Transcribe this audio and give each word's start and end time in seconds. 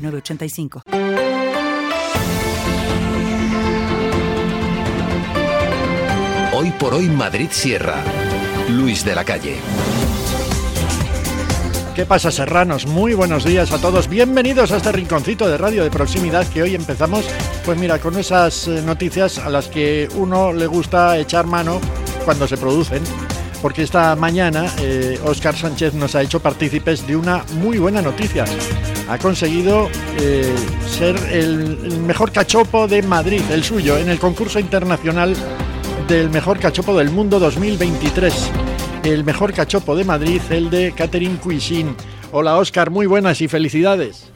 906985. 0.00 0.82
Hoy 6.52 6.70
por 6.72 6.94
hoy 6.94 7.08
Madrid 7.08 7.48
Sierra. 7.50 8.02
Luis 8.68 9.04
de 9.04 9.14
la 9.14 9.24
Calle. 9.24 9.56
¿Qué 11.94 12.06
pasa, 12.06 12.30
serranos? 12.30 12.86
Muy 12.86 13.14
buenos 13.14 13.44
días 13.44 13.72
a 13.72 13.80
todos. 13.80 14.08
Bienvenidos 14.08 14.70
a 14.72 14.76
este 14.76 14.92
rinconcito 14.92 15.48
de 15.48 15.58
radio 15.58 15.82
de 15.82 15.90
proximidad 15.90 16.46
que 16.46 16.62
hoy 16.62 16.74
empezamos, 16.74 17.26
pues 17.64 17.78
mira, 17.78 17.98
con 17.98 18.16
esas 18.16 18.68
eh, 18.68 18.80
noticias 18.82 19.38
a 19.38 19.50
las 19.50 19.68
que 19.68 20.08
uno 20.14 20.52
le 20.52 20.66
gusta 20.66 21.18
echar 21.18 21.46
mano 21.46 21.80
cuando 22.24 22.46
se 22.46 22.56
producen. 22.56 23.02
Porque 23.62 23.82
esta 23.82 24.16
mañana 24.16 24.66
Óscar 25.24 25.54
Sánchez 25.54 25.92
nos 25.94 26.14
ha 26.14 26.22
hecho 26.22 26.40
partícipes 26.40 27.06
de 27.06 27.14
una 27.16 27.44
muy 27.54 27.78
buena 27.78 28.00
noticia. 28.00 28.44
Ha 29.08 29.18
conseguido 29.18 29.88
eh, 30.18 30.54
ser 30.86 31.16
el, 31.30 31.78
el 31.84 31.98
mejor 32.00 32.32
cachopo 32.32 32.86
de 32.86 33.02
Madrid, 33.02 33.42
el 33.50 33.62
suyo, 33.62 33.98
en 33.98 34.08
el 34.08 34.18
concurso 34.18 34.58
internacional 34.58 35.34
del 36.08 36.30
mejor 36.30 36.58
cachopo 36.58 36.96
del 36.96 37.10
mundo 37.10 37.38
2023 37.38 38.52
el 39.04 39.24
mejor 39.24 39.54
cachopo 39.54 39.96
de 39.96 40.04
Madrid, 40.04 40.42
el 40.50 40.68
de 40.68 40.92
Catherine 40.92 41.38
Cuisine. 41.42 41.94
Hola 42.32 42.58
Oscar, 42.58 42.90
muy 42.90 43.06
buenas 43.06 43.40
y 43.40 43.48
felicidades. 43.48 44.30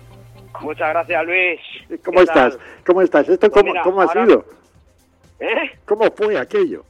Muchas 0.62 0.88
gracias 0.88 1.26
Luis. 1.26 2.00
¿Cómo 2.02 2.22
estás? 2.22 2.58
¿Cómo 2.86 3.02
estás? 3.02 3.28
¿Esto 3.28 3.50
Pues 3.50 3.60
cómo, 3.62 3.72
mira, 3.72 3.82
cómo 3.82 4.00
ha 4.00 4.04
ahora- 4.04 4.24
sido? 4.24 4.46
¿Eh? 5.40 5.70
¿Cómo 5.84 6.04
fue 6.16 6.38
aquello? 6.38 6.82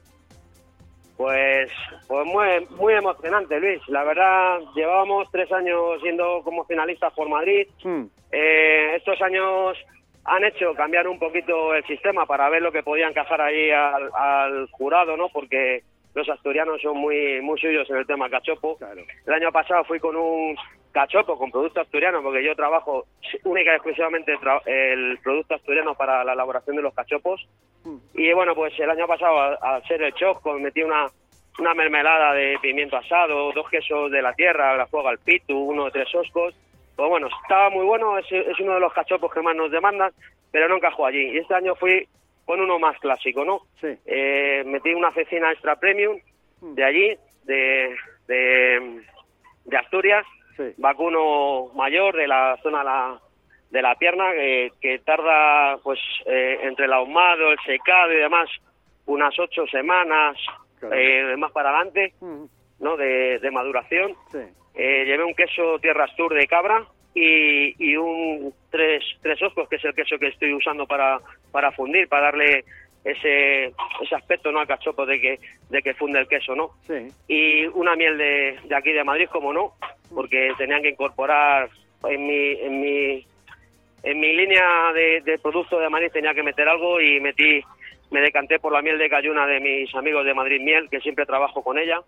Pues, 1.17 1.71
pues 2.09 2.27
muy, 2.27 2.67
muy 2.77 2.95
emocionante 2.95 3.61
Luis. 3.61 3.81
La 3.89 4.03
verdad, 4.05 4.59
llevábamos 4.75 5.31
tres 5.31 5.51
años 5.53 6.01
siendo 6.03 6.43
como 6.43 6.65
finalistas 6.65 7.13
por 7.15 7.29
Madrid. 7.29 7.67
Hmm, 7.83 8.05
Eh, 8.33 8.97
estos 8.97 9.21
años 9.23 9.79
han 10.25 10.43
hecho 10.45 10.75
cambiar 10.75 11.07
un 11.07 11.19
poquito 11.21 11.73
el 11.75 11.85
sistema 11.85 12.27
para 12.27 12.49
ver 12.49 12.63
lo 12.63 12.73
que 12.73 12.83
podía 12.83 13.07
encajar 13.07 13.41
ahí 13.41 13.71
al, 13.71 14.11
al 14.13 14.69
jurado, 14.73 15.17
¿no? 15.17 15.29
Porque 15.29 15.83
los 16.15 16.29
asturianos 16.29 16.81
son 16.81 16.97
muy 16.97 17.41
muy 17.43 17.59
suyos 17.59 17.89
en 17.91 17.97
el 17.97 18.07
tema 18.07 18.31
cachopo. 18.31 18.79
El 19.27 19.33
año 19.33 19.51
pasado 19.53 19.85
fui 19.85 19.99
con 19.99 20.17
un 20.17 20.57
cachopo 20.93 21.37
con 21.37 21.51
producto 21.51 21.81
asturiano, 21.81 22.23
porque 22.23 22.45
yo 22.45 22.55
trabajo 22.55 23.05
única 23.43 23.73
y 23.73 23.75
exclusivamente 23.75 24.33
el 24.67 25.19
producto 25.23 25.57
asturiano 25.57 25.95
para 25.95 26.23
la 26.25 26.33
elaboración 26.33 26.77
de 26.77 26.83
los 26.83 26.95
cachopos. 26.95 27.47
Y 28.15 28.33
bueno, 28.33 28.55
pues 28.55 28.79
el 28.79 28.89
año 28.89 29.07
pasado, 29.07 29.59
al, 29.61 29.85
ser 29.87 30.03
el 30.03 30.15
chosco, 30.15 30.55
metí 30.59 30.83
una, 30.83 31.07
una 31.59 31.75
mermelada 31.75 32.33
de 32.33 32.57
pimiento 32.63 32.97
asado, 32.97 33.53
dos 33.53 33.69
quesos 33.69 34.11
de 34.11 34.23
la 34.23 34.33
tierra, 34.35 34.77
la 34.77 34.87
juega 34.87 35.11
al 35.11 35.19
pitu, 35.19 35.59
uno 35.59 35.87
de 35.87 35.91
tres 35.91 36.15
oscos. 36.15 36.55
Pues 36.95 37.09
bueno, 37.09 37.29
estaba 37.43 37.71
muy 37.71 37.85
bueno, 37.85 38.17
es, 38.17 38.31
es 38.31 38.59
uno 38.61 38.75
de 38.75 38.81
los 38.81 38.93
cachopos 38.93 39.33
que 39.35 39.43
más 39.43 39.57
nos 39.57 39.73
demandan, 39.73 40.13
pero 40.53 40.69
no 40.69 40.77
encajó 40.77 41.07
allí. 41.07 41.33
Y 41.33 41.39
este 41.39 41.55
año 41.55 41.75
fui 41.75 42.07
con 42.45 42.61
uno 42.61 42.79
más 42.79 42.99
clásico, 42.99 43.45
¿no? 43.45 43.61
Sí. 43.81 43.89
Eh, 44.07 44.63
metí 44.67 44.93
una 44.93 45.13
cecina 45.13 45.51
extra 45.53 45.77
premium 45.77 46.19
de 46.61 46.85
allí, 46.85 47.17
de, 47.45 47.95
de, 48.29 49.03
de 49.65 49.77
Asturias, 49.77 50.27
Sí. 50.57 50.73
vacuno 50.79 51.73
mayor 51.75 52.15
de 52.17 52.29
la 52.29 52.57
zona 52.63 52.85
la- 52.85 53.19
de 53.71 53.83
la 53.83 53.97
pierna, 53.97 54.31
que, 54.33 54.71
que 54.81 55.01
tarda 55.01 55.79
pues 55.83 55.99
eh, 56.27 56.61
entre 56.63 56.85
el 56.85 56.93
ahumado, 56.93 57.51
el 57.51 57.59
secado 57.67 58.13
y 58.13 58.17
demás, 58.19 58.49
unas 59.07 59.37
ocho 59.39 59.67
semanas 59.67 60.37
Claro. 60.79 60.95
eh, 60.97 61.37
más 61.37 61.51
para 61.51 61.71
adelante, 61.71 62.13
Hmm, 62.21 62.45
¿no? 62.79 62.97
De, 62.97 63.41
de 63.41 63.51
maduración. 63.51 64.15
sí. 64.31 64.39
Eh, 64.77 65.05
llevé 65.07 65.25
un 65.25 65.35
queso 65.35 65.79
Tierra 65.81 66.05
Astur 66.05 66.35
de 66.35 66.47
cabra 66.47 66.85
y, 67.15 67.75
y 67.85 67.97
un 67.97 68.53
tres, 68.71 69.05
tres 69.23 69.41
oscos, 69.43 69.69
que 69.69 69.77
es 69.77 69.85
el 69.85 69.95
queso 69.95 70.19
que 70.19 70.29
estoy 70.29 70.53
usando 70.55 70.87
para, 70.87 71.19
para 71.55 71.71
fundir, 71.71 72.09
para 72.09 72.33
darle 72.33 72.65
ese, 73.05 73.67
ese 74.03 74.15
aspecto 74.17 74.51
no 74.51 74.59
al 74.59 74.67
cachopo 74.67 75.07
de 75.07 75.21
que, 75.21 75.39
de 75.71 75.83
que 75.83 75.95
funde 75.95 76.19
el 76.19 76.27
queso, 76.27 76.57
¿no? 76.57 76.71
Sí. 76.85 77.07
Y 77.29 77.65
una 77.67 77.95
miel 77.95 78.19
de, 78.19 78.59
de 78.65 78.75
aquí 78.75 78.91
de 78.91 79.05
Madrid, 79.05 79.29
como 79.31 79.53
no, 79.53 79.75
porque 80.13 80.51
tenían 80.59 80.83
que 80.83 80.89
incorporar 80.89 81.71
en 82.09 82.27
mi, 82.27 82.51
en 82.61 82.81
mi, 82.81 83.27
en 84.03 84.19
mi 84.19 84.33
línea 84.35 84.93
de, 84.93 85.21
de 85.21 85.39
producto 85.39 85.79
de 85.79 85.89
Madrid 85.89 86.11
tenía 86.13 86.35
que 86.35 86.43
meter 86.43 86.69
algo 86.69 87.01
y 87.01 87.21
metí, 87.21 87.63
me 88.11 88.21
decanté 88.21 88.59
por 88.59 88.73
la 88.73 88.83
miel 88.83 88.99
de 88.99 89.09
cayuna 89.09 89.47
de 89.47 89.61
mis 89.61 89.95
amigos 89.95 90.25
de 90.25 90.35
Madrid 90.35 90.61
Miel, 90.61 90.89
que 90.91 91.01
siempre 91.01 91.25
trabajo 91.25 91.63
con 91.63 91.79
ella 91.79 92.01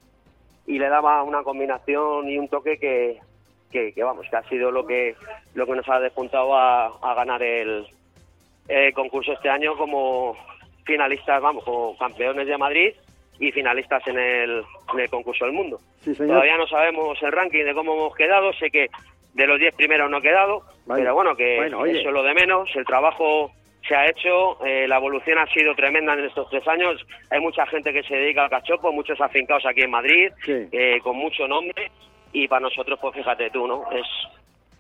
y 0.67 0.81
le 0.81 0.89
daba 0.89 1.23
una 1.23 1.45
combinación 1.45 2.29
y 2.29 2.37
un 2.37 2.49
toque 2.49 2.79
que, 2.79 3.21
que, 3.71 3.93
que, 3.93 4.03
vamos 4.03 4.27
que 4.29 4.37
ha 4.37 4.49
sido 4.49 4.73
lo 4.73 4.85
que 4.85 5.15
lo 5.55 5.67
que 5.67 5.77
nos 5.77 5.89
ha 5.89 6.01
despuntado 6.01 6.57
a, 6.57 6.87
a 6.87 7.15
ganar 7.15 7.41
el, 7.45 7.87
el 8.69 8.93
concurso 8.93 9.33
este 9.33 9.49
año 9.49 9.77
como 9.77 10.37
finalistas 10.85 11.41
vamos 11.43 11.65
como 11.65 11.97
campeones 11.99 12.47
de 12.47 12.59
Madrid 12.59 12.93
y 13.39 13.53
finalistas 13.53 14.07
en 14.07 14.19
el, 14.19 14.63
en 14.93 15.01
el 15.01 15.11
concurso 15.11 15.45
del 15.45 15.55
mundo 15.55 15.79
Sí, 16.01 16.15
todavía 16.15 16.57
no 16.57 16.67
sabemos 16.67 17.21
el 17.23 17.33
ranking 17.33 17.65
de 17.65 17.75
cómo 17.75 17.95
hemos 17.95 18.15
quedado 18.17 18.53
sé 18.55 18.71
que 18.71 18.89
de 19.35 19.47
los 19.47 19.59
10 19.59 19.75
primeros 19.75 20.11
no 20.11 20.19
he 20.19 20.23
quedado 20.23 20.63
pero 20.87 21.15
bueno 21.15 21.37
que 21.37 21.57
Bueno, 21.57 21.85
eso 21.87 22.09
es 22.09 22.15
lo 22.15 22.23
de 22.23 22.35
menos 22.35 22.71
el 22.77 22.85
trabajo 22.85 23.51
se 23.87 23.95
ha 23.95 24.09
hecho, 24.11 24.65
eh, 24.67 24.89
la 24.89 24.97
evolución 24.97 25.39
ha 25.39 25.47
sido 25.47 25.73
tremenda 25.77 26.13
en 26.15 26.25
estos 26.25 26.51
tres 26.51 26.67
años. 26.67 27.01
Hay 27.31 27.39
mucha 27.39 27.65
gente 27.67 27.93
que 27.93 28.03
se 28.03 28.17
dedica 28.17 28.43
al 28.43 28.51
cachopo, 28.51 28.91
muchos 28.91 29.21
afincados 29.21 29.65
aquí 29.65 29.83
en 29.83 29.93
Madrid, 29.93 30.33
Sí. 30.45 30.67
eh, 30.73 30.99
con 31.05 31.17
mucho 31.17 31.47
nombre, 31.47 31.93
y 32.33 32.49
para 32.49 32.63
nosotros, 32.63 32.99
pues 33.01 33.15
fíjate 33.15 33.49
tú, 33.51 33.65
¿no? 33.65 33.85
Es, 33.93 34.05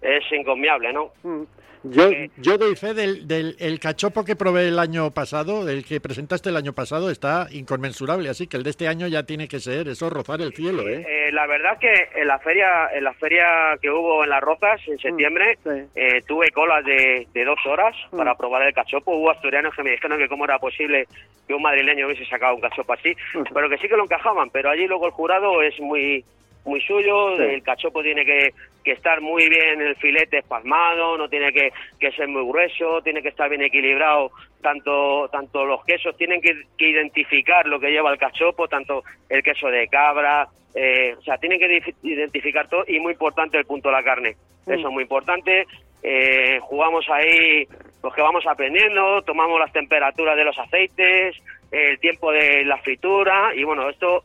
es 0.02 0.24
encomiable, 0.32 0.92
¿no? 0.92 1.12
Hmm. 1.22 1.42
Yo, 1.88 2.08
Eh, 2.10 2.30
yo 2.38 2.58
doy 2.58 2.74
fe 2.74 2.94
del, 2.94 3.28
del 3.28 3.54
el 3.60 3.78
cachopo 3.78 4.24
que 4.24 4.34
probé 4.34 4.66
el 4.66 4.78
año 4.80 5.12
pasado, 5.12 5.64
del 5.64 5.84
que 5.84 6.00
presentaste 6.00 6.48
el 6.48 6.56
año 6.56 6.72
pasado, 6.72 7.10
está 7.10 7.46
inconmensurable, 7.52 8.28
así 8.28 8.48
que 8.48 8.56
el 8.56 8.64
de 8.64 8.70
este 8.70 8.88
año 8.88 9.06
ya 9.06 9.22
tiene 9.22 9.46
que 9.46 9.60
ser 9.60 9.86
eso, 9.86 10.10
rozar 10.10 10.40
el 10.40 10.52
cielo, 10.52 10.88
¿eh? 10.88 11.04
Eh, 11.08 11.30
la 11.32 11.46
verdad 11.46 11.78
que 11.78 11.92
en 12.16 12.26
la 12.26 12.40
feria 12.40 12.88
en 12.92 13.04
la 13.04 13.12
feria 13.14 13.78
que 13.80 13.88
hubo 13.88 14.24
en 14.24 14.30
Las 14.30 14.40
Rozas 14.40 14.80
en 14.88 14.98
septiembre 14.98 15.58
Mm, 15.64 15.70
sí. 15.70 15.84
eh, 15.94 16.22
tuve 16.26 16.50
colas 16.50 16.84
de, 16.84 17.28
de 17.32 17.44
dos 17.44 17.58
horas 17.66 17.94
Mm. 18.10 18.16
para 18.16 18.34
probar 18.36 18.66
el 18.66 18.74
cachopo. 18.74 19.14
Hubo 19.14 19.30
asturianos 19.30 19.72
que 19.76 19.84
me 19.84 19.90
dijeron 19.92 20.18
que 20.18 20.28
cómo 20.28 20.44
era 20.44 20.58
posible 20.58 21.06
que 21.46 21.54
un 21.54 21.62
madrileño 21.62 22.06
hubiese 22.08 22.26
sacado 22.26 22.56
un 22.56 22.62
cachopo 22.62 22.94
así, 22.94 23.14
Mm. 23.34 23.42
pero 23.54 23.68
que 23.68 23.78
sí 23.78 23.86
que 23.88 23.96
lo 23.96 24.02
encajaban. 24.02 24.50
Pero 24.50 24.70
allí 24.70 24.88
luego 24.88 25.06
el 25.06 25.12
jurado 25.12 25.62
es 25.62 25.78
muy 25.78 26.24
muy 26.66 26.80
suyo, 26.82 27.36
Sí. 27.36 27.42
el 27.42 27.62
cachopo 27.62 28.02
tiene 28.02 28.24
que, 28.24 28.52
que 28.84 28.92
estar 28.92 29.20
muy 29.20 29.48
bien 29.48 29.80
el 29.80 29.96
filete 29.96 30.38
espasmado, 30.38 31.16
no 31.16 31.28
tiene 31.28 31.52
que, 31.52 31.72
que 31.98 32.12
ser 32.12 32.28
muy 32.28 32.44
grueso, 32.44 33.00
tiene 33.02 33.22
que 33.22 33.28
estar 33.28 33.48
bien 33.48 33.62
equilibrado, 33.62 34.30
tanto, 34.60 35.28
tanto 35.30 35.64
los 35.64 35.84
quesos 35.84 36.16
tienen 36.16 36.40
que, 36.40 36.62
que 36.76 36.88
identificar 36.90 37.66
lo 37.66 37.78
que 37.80 37.90
lleva 37.90 38.10
el 38.12 38.18
cachopo, 38.18 38.68
tanto 38.68 39.04
el 39.28 39.42
queso 39.42 39.68
de 39.68 39.88
cabra, 39.88 40.48
eh, 40.74 41.14
o 41.18 41.22
sea, 41.22 41.38
tienen 41.38 41.58
que 41.58 41.82
identificar 42.02 42.68
todo 42.68 42.84
y 42.86 43.00
muy 43.00 43.12
importante 43.12 43.56
el 43.56 43.64
punto 43.64 43.88
de 43.88 43.94
la 43.94 44.02
carne, 44.02 44.36
eso 44.66 44.88
es 44.88 44.92
muy 44.92 45.02
importante. 45.04 45.66
Eh, 46.02 46.58
jugamos 46.60 47.08
ahí 47.08 47.66
los 48.02 48.14
que 48.14 48.22
vamos 48.22 48.46
aprendiendo, 48.46 49.22
tomamos 49.22 49.58
las 49.58 49.72
temperaturas 49.72 50.36
de 50.36 50.44
los 50.44 50.56
aceites, 50.58 51.36
el 51.72 51.98
tiempo 51.98 52.30
de 52.30 52.64
la 52.64 52.76
fritura 52.78 53.52
y 53.54 53.64
bueno, 53.64 53.88
esto 53.88 54.22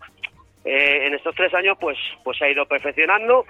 eh, 0.65 1.07
en 1.07 1.13
estos 1.13 1.35
tres 1.35 1.53
años 1.53 1.77
pues 1.79 1.97
pues 2.23 2.37
se 2.37 2.45
ha 2.45 2.49
ido 2.51 2.65
perfeccionando 2.65 3.45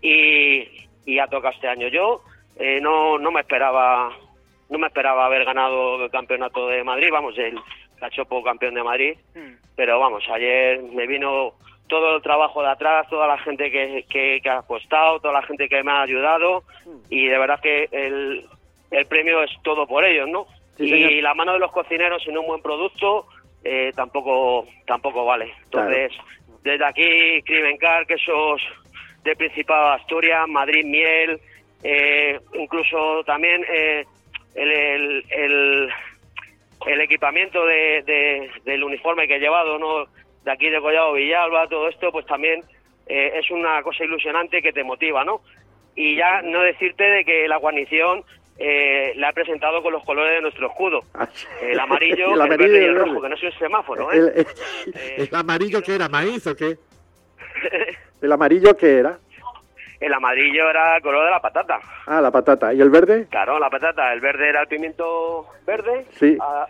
y, 0.00 0.66
y 1.06 1.18
ha 1.18 1.26
tocado 1.26 1.54
este 1.54 1.68
año. 1.68 1.88
Yo 1.88 2.22
eh, 2.56 2.80
no, 2.80 3.18
no 3.18 3.30
me 3.30 3.40
esperaba 3.40 4.10
no 4.70 4.78
me 4.78 4.86
esperaba 4.86 5.26
haber 5.26 5.44
ganado 5.44 6.02
el 6.02 6.10
campeonato 6.10 6.68
de 6.68 6.82
Madrid, 6.82 7.08
vamos, 7.12 7.36
el 7.38 7.58
cachopo 7.98 8.42
campeón 8.42 8.74
de 8.74 8.82
Madrid, 8.82 9.16
pero 9.76 10.00
vamos, 10.00 10.24
ayer 10.30 10.82
me 10.82 11.06
vino 11.06 11.52
todo 11.86 12.16
el 12.16 12.22
trabajo 12.22 12.62
de 12.62 12.70
atrás, 12.70 13.06
toda 13.08 13.26
la 13.26 13.38
gente 13.38 13.70
que, 13.70 14.04
que, 14.08 14.40
que 14.42 14.48
ha 14.48 14.58
apostado, 14.58 15.20
toda 15.20 15.34
la 15.34 15.42
gente 15.42 15.68
que 15.68 15.82
me 15.82 15.92
ha 15.92 16.02
ayudado 16.02 16.64
y 17.10 17.26
de 17.26 17.38
verdad 17.38 17.60
que 17.60 17.88
el, 17.92 18.46
el 18.90 19.06
premio 19.06 19.42
es 19.42 19.50
todo 19.62 19.86
por 19.86 20.04
ellos, 20.04 20.28
¿no? 20.28 20.46
Sí, 20.76 20.84
y 20.84 20.90
señor. 20.90 21.22
la 21.22 21.34
mano 21.34 21.52
de 21.52 21.58
los 21.58 21.70
cocineros 21.70 22.26
en 22.26 22.38
un 22.38 22.46
buen 22.46 22.62
producto 22.62 23.26
eh, 23.62 23.92
tampoco 23.94 24.66
tampoco 24.86 25.24
vale. 25.24 25.52
Entonces, 25.64 26.12
desde 26.64 26.84
aquí, 26.84 27.42
Crimencar, 27.42 28.06
quesos 28.06 28.62
de 29.22 29.36
Principado 29.36 29.90
de 29.90 29.94
Asturias, 29.96 30.48
Madrid 30.48 30.84
Miel, 30.84 31.38
eh, 31.82 32.40
incluso 32.54 33.22
también 33.24 33.62
eh, 33.70 34.04
el, 34.54 35.24
el, 36.86 37.00
equipamiento 37.02 37.64
de, 37.66 38.50
del 38.64 38.82
uniforme 38.82 39.28
que 39.28 39.36
he 39.36 39.40
llevado, 39.40 39.78
¿no? 39.78 40.06
De 40.42 40.50
aquí 40.50 40.70
de 40.70 40.80
Collado 40.80 41.12
Villalba, 41.12 41.68
todo 41.68 41.88
esto, 41.88 42.10
pues 42.10 42.24
también 42.26 42.62
eh, 43.06 43.32
es 43.34 43.50
una 43.50 43.82
cosa 43.82 44.04
ilusionante 44.04 44.62
que 44.62 44.72
te 44.72 44.84
motiva, 44.84 45.22
¿no? 45.24 45.42
Y 45.94 46.16
ya 46.16 46.40
no 46.42 46.60
decirte 46.60 47.04
de 47.04 47.24
que 47.24 47.46
la 47.46 47.58
guarnición 47.58 48.24
eh, 48.58 49.12
la 49.16 49.30
ha 49.30 49.32
presentado 49.32 49.82
con 49.82 49.92
los 49.92 50.04
colores 50.04 50.34
de 50.34 50.42
nuestro 50.42 50.68
escudo. 50.68 51.00
Ah, 51.14 51.28
el 51.60 51.78
amarillo, 51.78 52.34
el, 52.42 52.48
verde 52.48 52.82
y 52.82 52.84
el 52.84 52.96
rojo, 52.96 53.20
que 53.20 53.28
no 53.28 53.34
es 53.34 53.42
un 53.42 53.52
semáforo, 53.52 54.12
¿eh? 54.12 54.46
El, 54.86 55.24
eh, 55.24 55.28
amarillo 55.32 55.82
que 55.82 55.94
era 55.94 56.08
maíz 56.08 56.46
o 56.46 56.54
qué? 56.54 56.78
¿El 58.22 58.32
amarillo 58.32 58.76
qué 58.76 58.98
era? 58.98 59.18
El 60.00 60.12
amarillo 60.12 60.68
era 60.68 60.96
el 60.96 61.02
color 61.02 61.24
de 61.24 61.30
la 61.30 61.40
patata. 61.40 61.80
Ah, 62.06 62.20
la 62.20 62.30
patata. 62.30 62.74
¿Y 62.74 62.80
el 62.80 62.90
verde? 62.90 63.26
Claro, 63.30 63.58
la 63.58 63.70
patata. 63.70 64.12
El 64.12 64.20
verde 64.20 64.48
era 64.50 64.60
el 64.60 64.68
pimiento 64.68 65.46
verde 65.66 66.06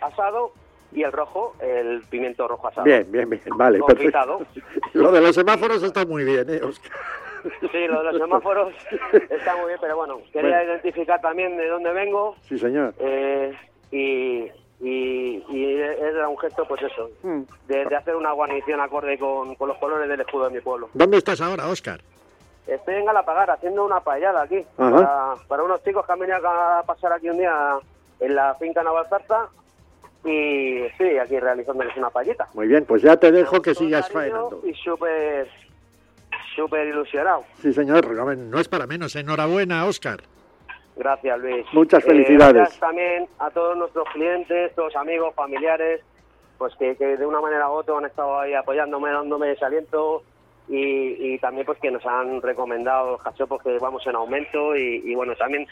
asado 0.01 0.53
y 0.93 1.03
el 1.03 1.11
rojo, 1.11 1.55
el 1.59 2.01
pimiento 2.09 2.47
rojo 2.47 2.69
asado. 2.69 2.85
Bien, 2.85 3.05
bien, 3.11 3.29
bien. 3.29 3.41
Vale, 3.57 3.79
perfecto. 3.85 4.45
Lo 4.93 5.11
de 5.11 5.21
los 5.21 5.35
semáforos 5.35 5.83
está 5.83 6.05
muy 6.05 6.23
bien, 6.23 6.45
¿eh, 6.49 6.61
Oscar? 6.63 6.91
Sí, 7.71 7.87
lo 7.87 8.03
de 8.03 8.11
los 8.11 8.17
semáforos 8.21 8.73
está 9.29 9.55
muy 9.57 9.67
bien, 9.67 9.79
pero 9.81 9.95
bueno, 9.97 10.19
quería 10.31 10.63
identificar 10.63 11.21
también 11.21 11.57
de 11.57 11.67
dónde 11.67 11.91
vengo. 11.93 12.35
Sí, 12.47 12.57
señor. 12.57 12.93
Eh, 12.99 13.53
y, 13.91 14.51
y, 14.81 15.75
era 15.99 16.27
un 16.27 16.37
gesto, 16.37 16.65
pues 16.67 16.81
eso, 16.83 17.09
mm. 17.23 17.41
de, 17.67 17.95
hacer 17.95 18.15
una 18.15 18.31
guarnición 18.31 18.79
acorde 18.81 19.17
con, 19.17 19.55
con 19.55 19.67
los 19.67 19.77
colores 19.77 20.09
del 20.09 20.21
escudo 20.21 20.45
de 20.45 20.55
mi 20.55 20.61
pueblo. 20.61 20.89
¿Dónde 20.93 21.17
estás 21.17 21.41
ahora, 21.41 21.67
Oscar? 21.67 22.01
Estoy 22.67 22.95
en 22.95 23.05
Galapagar 23.05 23.51
haciendo 23.51 23.85
una 23.85 23.99
payada 23.99 24.41
aquí 24.41 24.65
para, 24.75 25.35
para, 25.47 25.63
unos 25.63 25.83
chicos 25.83 26.05
que 26.05 26.11
han 26.11 26.19
venido 26.19 26.37
a 26.47 26.83
pasar 26.83 27.13
aquí 27.13 27.29
un 27.29 27.37
día 27.37 27.77
en 28.19 28.35
la 28.35 28.55
finca 28.55 28.81
Navalzarza 28.81 29.49
y 30.23 30.81
sí, 30.97 31.17
aquí 31.19 31.39
realizándoles 31.39 31.95
una 31.95 32.09
payita. 32.09 32.47
Muy 32.55 32.67
bien, 32.67 32.83
pues 32.85 33.03
ya 33.03 33.15
te 33.17 33.31
dejo 33.31 33.61
que 33.61 33.75
sigas 33.75 34.09
faenando. 34.09 34.61
Y 34.65 34.73
súper, 34.73 35.47
súper 36.55 36.87
ilusionado. 36.87 37.43
Sí, 37.61 37.73
señor, 37.73 38.09
no 38.37 38.59
es 38.59 38.67
para 38.67 38.87
menos. 38.87 39.15
Enhorabuena, 39.15 39.85
Oscar. 39.85 40.21
Gracias, 40.95 41.39
Luis. 41.39 41.65
Muchas 41.73 42.03
eh, 42.05 42.07
felicidades. 42.07 42.53
gracias 42.55 42.79
también 42.79 43.27
a 43.39 43.49
todos 43.49 43.77
nuestros 43.77 44.07
clientes, 44.13 44.73
todos 44.75 44.95
amigos, 44.95 45.33
familiares, 45.35 46.01
pues 46.57 46.73
que, 46.77 46.95
que 46.95 47.17
de 47.17 47.25
una 47.25 47.41
manera 47.41 47.69
u 47.69 47.73
otra 47.73 47.97
han 47.97 48.05
estado 48.05 48.39
ahí 48.39 48.53
apoyándome, 48.53 49.11
dándome 49.11 49.51
ese 49.51 49.65
aliento 49.65 50.23
y, 50.67 51.37
también 51.39 51.65
pues 51.65 51.77
que 51.79 51.91
nos 51.91 52.05
han 52.05 52.41
recomendado 52.41 53.11
los 53.11 53.21
cachopos 53.21 53.61
que 53.61 53.77
vamos 53.77 54.05
en 54.07 54.15
aumento 54.15 54.75
y, 54.75 55.13
bueno, 55.13 55.35
también 55.35 55.67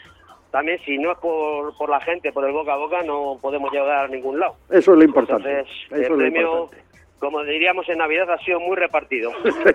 también 0.50 0.78
si 0.84 0.96
no 0.98 1.10
es 1.10 1.18
por, 1.18 1.76
por 1.76 1.90
la 1.90 2.00
gente, 2.00 2.32
por 2.32 2.44
el 2.44 2.52
boca 2.52 2.74
a 2.74 2.76
boca, 2.76 3.02
no 3.02 3.36
podemos 3.42 3.72
llegar 3.72 4.04
a 4.04 4.08
ningún 4.08 4.38
lado. 4.38 4.54
Eso 4.70 4.92
es 4.92 4.98
lo 4.98 5.04
importante. 5.04 5.64
el 5.90 6.06
premio, 6.14 6.70
como 7.18 7.42
diríamos 7.42 7.88
en 7.88 7.98
Navidad, 7.98 8.30
ha 8.30 8.38
sido 8.38 8.60
muy 8.60 8.76
repartido. 8.76 9.30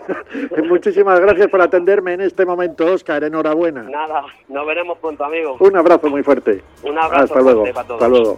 Muchísimas 0.67 1.19
gracias 1.19 1.47
por 1.49 1.61
atenderme 1.61 2.13
en 2.13 2.21
este 2.21 2.45
momento, 2.45 2.85
Oscar. 2.85 3.23
Enhorabuena. 3.23 3.83
Nada, 3.83 4.23
nos 4.47 4.65
veremos 4.67 4.97
pronto, 4.99 5.23
amigo. 5.23 5.57
Un 5.59 5.75
abrazo 5.75 6.09
muy 6.09 6.23
fuerte. 6.23 6.61
Un 6.83 6.97
abrazo 6.97 7.23
Hasta 7.23 7.41
luego. 7.41 7.63
para 7.73 7.87
todos. 7.87 8.01
Hasta 8.01 8.07
luego. 8.07 8.37